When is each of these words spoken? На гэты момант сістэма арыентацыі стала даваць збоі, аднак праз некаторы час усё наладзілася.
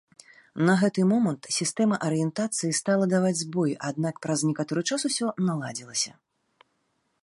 На 0.69 0.73
гэты 0.83 1.03
момант 1.11 1.49
сістэма 1.57 1.99
арыентацыі 2.07 2.77
стала 2.81 3.05
даваць 3.13 3.37
збоі, 3.43 3.79
аднак 3.91 4.15
праз 4.27 4.39
некаторы 4.49 4.81
час 4.93 5.01
усё 5.13 5.25
наладзілася. 5.51 6.11